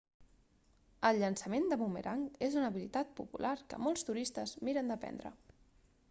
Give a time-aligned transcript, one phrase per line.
[1.09, 5.33] el llançament de bumerang és una habilitat popular que molts turistes miren d'aprendre